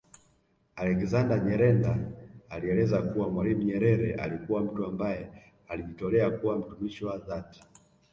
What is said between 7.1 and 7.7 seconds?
dhati